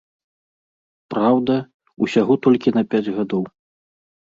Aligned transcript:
Праўда, 1.15 1.59
усяго 2.07 2.33
толькі 2.47 2.75
на 2.81 2.87
пяць 2.95 3.05
гадоў. 3.21 3.43